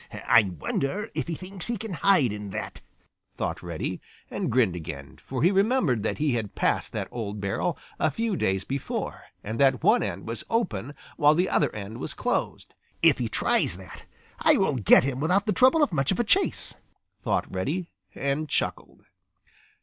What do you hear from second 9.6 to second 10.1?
one